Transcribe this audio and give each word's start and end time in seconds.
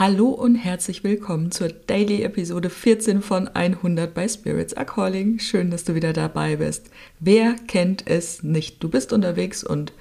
Hallo 0.00 0.28
und 0.28 0.54
herzlich 0.54 1.02
willkommen 1.02 1.50
zur 1.50 1.70
Daily 1.70 2.22
Episode 2.22 2.70
14 2.70 3.20
von 3.20 3.48
100 3.48 4.14
bei 4.14 4.28
Spirits 4.28 4.74
Are 4.74 4.86
Calling. 4.86 5.40
Schön, 5.40 5.72
dass 5.72 5.82
du 5.82 5.96
wieder 5.96 6.12
dabei 6.12 6.54
bist. 6.54 6.88
Wer 7.18 7.56
kennt 7.66 8.06
es 8.06 8.44
nicht? 8.44 8.80
Du 8.80 8.90
bist 8.90 9.12
unterwegs 9.12 9.64
und 9.64 9.92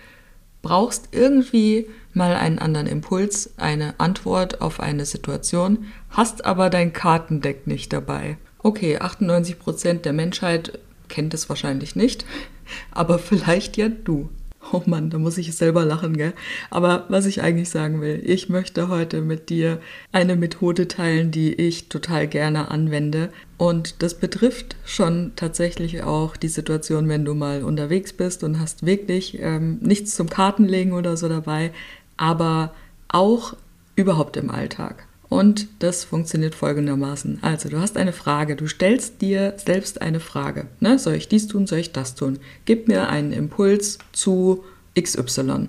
brauchst 0.61 1.09
irgendwie 1.13 1.87
mal 2.13 2.35
einen 2.35 2.59
anderen 2.59 2.85
Impuls, 2.85 3.57
eine 3.57 3.99
Antwort 3.99 4.61
auf 4.61 4.79
eine 4.79 5.07
Situation, 5.07 5.87
hast 6.11 6.45
aber 6.45 6.69
dein 6.69 6.93
Kartendeck 6.93 7.65
nicht 7.65 7.91
dabei. 7.91 8.37
Okay, 8.59 8.99
98% 8.99 10.01
der 10.01 10.13
Menschheit 10.13 10.77
kennt 11.07 11.33
es 11.33 11.49
wahrscheinlich 11.49 11.95
nicht, 11.95 12.23
aber 12.91 13.17
vielleicht 13.17 13.77
ja 13.77 13.89
du. 13.89 14.29
Oh 14.71 14.83
Mann, 14.85 15.09
da 15.09 15.17
muss 15.17 15.37
ich 15.37 15.55
selber 15.55 15.85
lachen, 15.85 16.17
gell? 16.17 16.33
Aber 16.69 17.05
was 17.09 17.25
ich 17.25 17.41
eigentlich 17.41 17.69
sagen 17.69 18.01
will, 18.01 18.21
ich 18.25 18.49
möchte 18.49 18.89
heute 18.89 19.21
mit 19.21 19.49
dir 19.49 19.79
eine 20.11 20.35
Methode 20.35 20.87
teilen, 20.87 21.31
die 21.31 21.53
ich 21.53 21.89
total 21.89 22.27
gerne 22.27 22.69
anwende. 22.69 23.29
Und 23.57 24.03
das 24.03 24.15
betrifft 24.15 24.75
schon 24.85 25.31
tatsächlich 25.35 26.03
auch 26.03 26.35
die 26.35 26.49
Situation, 26.49 27.07
wenn 27.07 27.23
du 27.23 27.33
mal 27.33 27.63
unterwegs 27.63 28.13
bist 28.13 28.43
und 28.43 28.59
hast 28.59 28.85
wirklich 28.85 29.39
ähm, 29.41 29.79
nichts 29.81 30.15
zum 30.15 30.29
Kartenlegen 30.29 30.93
oder 30.93 31.17
so 31.17 31.29
dabei, 31.29 31.71
aber 32.17 32.73
auch 33.07 33.55
überhaupt 33.95 34.37
im 34.37 34.51
Alltag. 34.51 35.06
Und 35.29 35.67
das 35.79 36.05
funktioniert 36.05 36.55
folgendermaßen. 36.55 37.39
Also, 37.41 37.69
du 37.69 37.79
hast 37.79 37.97
eine 37.97 38.13
Frage, 38.13 38.55
du 38.55 38.67
stellst 38.67 39.21
dir 39.21 39.55
selbst 39.57 40.01
eine 40.01 40.19
Frage. 40.19 40.67
Ne? 40.79 40.97
Soll 40.99 41.15
ich 41.15 41.27
dies 41.27 41.47
tun, 41.47 41.67
soll 41.67 41.79
ich 41.79 41.91
das 41.91 42.15
tun? 42.15 42.39
Gib 42.65 42.87
mir 42.87 43.09
einen 43.09 43.33
Impuls 43.33 43.99
zu 44.13 44.63
XY. 44.99 45.67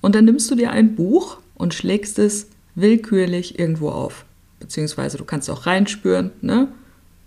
Und 0.00 0.14
dann 0.14 0.24
nimmst 0.24 0.50
du 0.50 0.54
dir 0.54 0.70
ein 0.70 0.94
Buch 0.94 1.38
und 1.56 1.74
schlägst 1.74 2.18
es 2.18 2.46
willkürlich 2.76 3.58
irgendwo 3.58 3.90
auf. 3.90 4.24
Beziehungsweise 4.60 5.18
du 5.18 5.24
kannst 5.24 5.50
auch 5.50 5.66
reinspüren, 5.66 6.30
ne? 6.40 6.68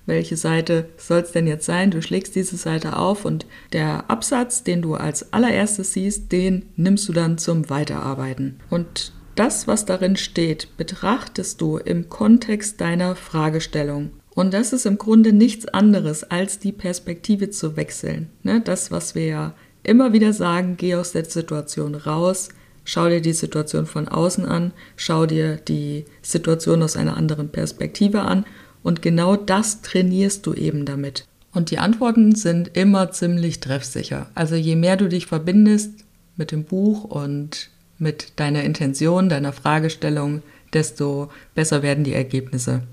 welche 0.06 0.36
Seite 0.36 0.90
soll 0.98 1.20
es 1.20 1.32
denn 1.32 1.48
jetzt 1.48 1.66
sein? 1.66 1.92
Du 1.92 2.02
schlägst 2.02 2.36
diese 2.36 2.58
Seite 2.58 2.98
auf 2.98 3.24
und 3.26 3.46
der 3.72 4.10
Absatz, 4.10 4.64
den 4.64 4.82
du 4.82 4.96
als 4.96 5.32
allererstes 5.32 5.94
siehst, 5.94 6.32
den 6.32 6.66
nimmst 6.76 7.08
du 7.08 7.14
dann 7.14 7.38
zum 7.38 7.70
Weiterarbeiten. 7.70 8.60
Und 8.70 9.14
das, 9.36 9.68
was 9.68 9.86
darin 9.86 10.16
steht, 10.16 10.76
betrachtest 10.78 11.62
du 11.62 11.78
im 11.78 12.10
Kontext 12.10 12.82
deiner 12.82 13.16
Fragestellung. 13.16 14.12
Und 14.34 14.54
das 14.54 14.74
ist 14.74 14.86
im 14.86 14.98
Grunde 14.98 15.34
nichts 15.34 15.68
anderes, 15.68 16.24
als 16.24 16.60
die 16.60 16.72
Perspektive 16.72 17.50
zu 17.50 17.76
wechseln. 17.76 18.30
Ne? 18.44 18.62
Das, 18.62 18.92
was 18.92 19.16
wir 19.16 19.26
ja 19.26 19.56
immer 19.84 20.14
wieder 20.14 20.34
sagen, 20.34 20.78
geh 20.78 20.96
aus 20.96 21.12
der 21.12 21.26
Situation 21.26 21.96
raus, 21.96 22.50
schau 22.84 23.10
dir 23.10 23.22
die 23.22 23.34
Situation 23.34 23.86
von 23.86 24.08
außen 24.08 24.46
an, 24.46 24.74
schau 24.96 25.26
dir 25.26 25.58
die 25.58 26.06
Situation 26.22 26.82
aus 26.84 26.96
einer 26.96 27.18
anderen 27.18 27.50
Perspektive 27.50 28.22
an 28.22 28.46
und 28.84 29.02
genau 29.02 29.36
das 29.36 29.82
trainierst 29.82 30.46
du 30.46 30.54
eben 30.54 30.86
damit. 30.86 31.26
Und 31.54 31.70
die 31.70 31.80
Antworten 31.80 32.34
sind 32.36 32.76
immer 32.78 33.12
ziemlich 33.12 33.60
treffsicher. 33.60 34.30
Also 34.36 34.56
je 34.56 34.76
mehr 34.76 34.96
du 34.96 35.10
dich 35.10 35.26
verbindest 35.26 36.06
mit 36.38 36.52
dem 36.52 36.64
Buch 36.64 37.04
und 37.04 37.70
mit 38.02 38.40
deiner 38.40 38.64
Intention, 38.64 39.30
deiner 39.30 39.54
Fragestellung, 39.54 40.42
desto 40.74 41.32
besser 41.54 41.84
werden 41.84 42.04
die 42.04 42.14
Ergebnisse. 42.14 42.84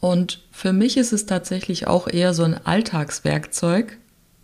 Und 0.00 0.44
für 0.52 0.72
mich 0.72 0.96
ist 0.96 1.12
es 1.12 1.26
tatsächlich 1.26 1.86
auch 1.86 2.06
eher 2.06 2.34
so 2.34 2.44
ein 2.44 2.54
Alltagswerkzeug, 2.64 3.96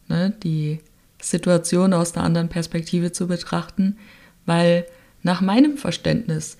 ne, 0.09 0.33
die 0.43 0.81
Situation 1.21 1.93
aus 1.93 2.15
einer 2.15 2.25
anderen 2.25 2.49
Perspektive 2.49 3.13
zu 3.13 3.29
betrachten, 3.29 3.99
weil 4.47 4.87
nach 5.23 5.41
meinem 5.41 5.77
Verständnis 5.77 6.57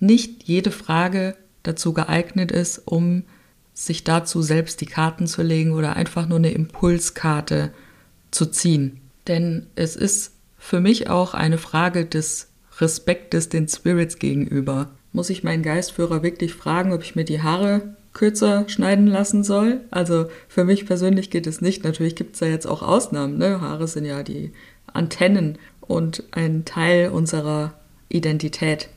nicht 0.00 0.44
jede 0.44 0.70
Frage 0.70 1.36
dazu 1.62 1.92
geeignet 1.92 2.52
ist, 2.52 2.78
um 2.86 3.24
sich 3.74 4.02
dazu 4.04 4.42
selbst 4.42 4.80
die 4.80 4.86
Karten 4.86 5.26
zu 5.26 5.42
legen 5.42 5.72
oder 5.72 5.96
einfach 5.96 6.26
nur 6.26 6.38
eine 6.38 6.50
Impulskarte 6.50 7.72
zu 8.30 8.46
ziehen. 8.46 9.00
Denn 9.28 9.66
es 9.76 9.94
ist 9.94 10.32
für 10.56 10.80
mich 10.80 11.08
auch 11.08 11.34
eine 11.34 11.58
Frage 11.58 12.04
des 12.04 12.48
Respektes 12.80 13.48
den 13.48 13.68
Spirits 13.68 14.18
gegenüber. 14.18 14.90
Muss 15.12 15.30
ich 15.30 15.44
meinen 15.44 15.62
Geistführer 15.62 16.22
wirklich 16.22 16.54
fragen, 16.54 16.92
ob 16.92 17.02
ich 17.02 17.16
mir 17.16 17.24
die 17.24 17.42
Haare 17.42 17.94
kürzer 18.12 18.68
schneiden 18.68 19.06
lassen 19.06 19.44
soll? 19.44 19.80
Also 19.90 20.26
für 20.48 20.64
mich 20.64 20.86
persönlich 20.86 21.30
geht 21.30 21.46
es 21.46 21.60
nicht. 21.60 21.84
Natürlich 21.84 22.16
gibt 22.16 22.34
es 22.34 22.40
da 22.40 22.46
jetzt 22.46 22.66
auch 22.66 22.82
Ausnahmen. 22.82 23.38
Ne? 23.38 23.60
Haare 23.60 23.88
sind 23.88 24.04
ja 24.04 24.22
die 24.22 24.52
Antennen 24.92 25.58
und 25.80 26.24
ein 26.32 26.64
Teil 26.64 27.10
unserer 27.10 27.74
Identität. 28.08 28.88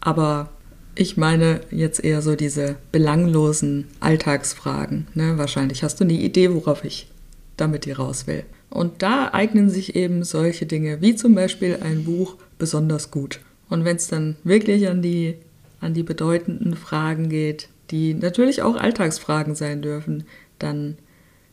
Aber 0.00 0.50
ich 0.94 1.16
meine 1.16 1.60
jetzt 1.70 2.04
eher 2.04 2.22
so 2.22 2.36
diese 2.36 2.76
belanglosen 2.92 3.88
Alltagsfragen. 4.00 5.08
Ne? 5.14 5.38
Wahrscheinlich 5.38 5.82
hast 5.82 6.00
du 6.00 6.04
eine 6.04 6.12
Idee, 6.12 6.52
worauf 6.54 6.84
ich 6.84 7.08
damit 7.56 7.84
hier 7.84 7.98
raus 7.98 8.26
will. 8.26 8.44
Und 8.70 9.02
da 9.02 9.30
eignen 9.32 9.70
sich 9.70 9.94
eben 9.94 10.24
solche 10.24 10.66
Dinge 10.66 11.00
wie 11.00 11.14
zum 11.14 11.34
Beispiel 11.34 11.78
ein 11.80 12.04
Buch 12.04 12.36
besonders 12.64 13.10
gut. 13.10 13.40
Und 13.68 13.84
wenn 13.84 13.96
es 13.96 14.06
dann 14.06 14.36
wirklich 14.42 14.88
an 14.88 15.02
die, 15.02 15.34
an 15.80 15.92
die 15.92 16.02
bedeutenden 16.02 16.76
Fragen 16.76 17.28
geht, 17.28 17.68
die 17.90 18.14
natürlich 18.14 18.62
auch 18.62 18.76
Alltagsfragen 18.76 19.54
sein 19.54 19.82
dürfen, 19.82 20.24
dann 20.58 20.96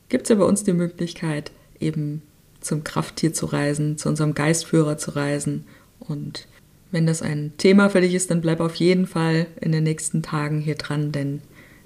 gibt 0.08 0.24
es 0.24 0.30
ja 0.30 0.38
bei 0.38 0.46
uns 0.46 0.64
die 0.64 0.72
Möglichkeit, 0.72 1.52
eben 1.82 2.22
zum 2.62 2.86
Krafttier 2.86 3.34
zu 3.34 3.46
reisen, 3.48 3.98
zu 3.98 4.08
unserem 4.08 4.34
Geistführer 4.34 4.98
zu 4.98 5.12
reisen. 5.12 5.66
Und 6.00 6.48
wenn 6.92 7.06
das 7.06 7.22
ein 7.22 7.52
Thema 7.58 7.90
für 7.90 8.00
dich 8.00 8.14
ist, 8.14 8.32
dann 8.32 8.40
bleib 8.40 8.62
auf 8.62 8.76
jeden 8.76 9.06
Fall 9.06 9.48
in 9.60 9.74
den 9.74 9.84
nächsten 9.84 10.24
Tagen 10.24 10.62
hier 10.62 10.76
dran, 10.76 11.12
denn 11.12 11.42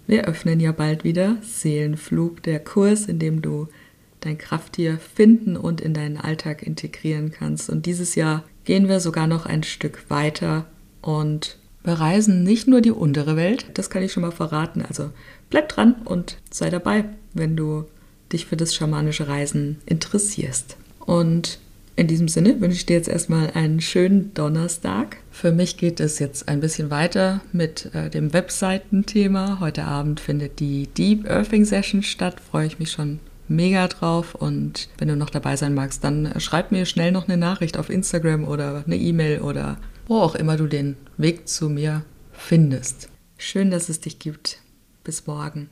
wir 0.06 0.25
öffnen 0.25 0.59
ja 0.59 0.72
bald 0.72 1.03
wieder 1.03 1.38
Seelenflug, 1.41 2.44
der 2.44 2.59
Kurs, 2.59 3.08
in 3.08 3.18
dem 3.18 3.41
du 3.41 3.69
dein 4.19 4.38
Krafttier 4.38 5.00
finden 5.00 5.58
und 5.58 5.81
in 5.81 5.96
deinen 5.96 6.18
Alltag 6.18 6.62
integrieren 6.62 7.31
kannst. 7.31 7.72
Und 7.72 7.88
dieses 7.88 8.14
Jahr 8.14 8.44
gehen 8.66 8.90
wir 8.90 9.00
sogar 9.00 9.28
noch 9.28 9.46
ein 9.46 9.64
Stück 9.64 10.09
weiter 10.09 10.66
und 11.02 11.58
bereisen 11.84 12.44
nicht 12.44 12.68
nur 12.68 12.81
die 12.81 12.92
untere 12.92 13.36
Welt, 13.36 13.68
das 13.76 13.90
kann 13.90 14.03
ich 14.03 14.12
schon 14.12 14.22
mal 14.22 14.31
verraten. 14.31 14.81
Also 14.81 15.12
bleib 15.50 15.70
dran 15.70 15.96
und 16.03 16.38
sei 16.52 16.70
dabei, 16.70 17.06
wenn 17.34 17.56
du 17.56 17.86
dich 18.34 18.48
für 18.48 18.58
das 18.58 18.76
schamanische 18.76 19.28
Reisen 19.28 19.78
interessierst. 19.86 20.78
Und 21.00 21.59
in 21.96 22.08
diesem 22.08 22.28
Sinne 22.28 22.59
wünsche 22.59 22.78
ich 22.78 22.86
dir 22.86 22.98
jetzt 22.98 23.08
erstmal 23.08 23.52
einen 23.52 23.80
schönen 23.80 24.34
Donnerstag. 24.34 25.18
Für 25.32 25.52
mich 25.52 25.78
geht 25.78 26.00
es 26.02 26.20
jetzt 26.20 26.50
ein 26.50 26.59
bisschen 26.59 26.90
weiter 26.90 27.42
mit 27.53 27.94
äh, 27.94 28.09
dem 28.09 28.34
Webseitenthema. 28.34 29.59
Heute 29.62 29.86
Abend 29.86 30.20
findet 30.20 30.59
die 30.59 30.88
Deep 30.88 31.30
Earthing 31.30 31.64
Session 31.64 32.03
statt. 32.03 32.42
Freue 32.42 32.68
ich 32.68 32.80
mich 32.80 32.92
schon 32.92 33.20
mega 33.48 33.88
drauf 33.88 34.36
und 34.36 34.90
wenn 34.98 35.08
du 35.08 35.16
noch 35.16 35.30
dabei 35.30 35.56
sein 35.56 35.74
magst, 35.74 36.04
dann 36.04 36.34
schreib 36.40 36.72
mir 36.72 36.86
schnell 36.86 37.12
noch 37.12 37.28
eine 37.28 37.38
Nachricht 37.38 37.78
auf 37.78 37.90
Instagram 37.90 38.46
oder 38.46 38.84
eine 38.86 38.98
E-Mail 38.98 39.42
oder 39.42 39.78
wo 40.08 40.20
auch 40.20 40.36
immer 40.36 40.58
du 40.58 40.68
den 40.68 40.98
Weg 41.18 41.48
zu 41.48 41.70
mir 41.70 42.04
findest. 42.32 43.10
Schön, 43.38 43.72
dass 43.72 43.90
es 43.90 44.00
dich 44.00 44.20
gibt. 44.20 44.60
Bis 45.04 45.28
morgen. 45.28 45.70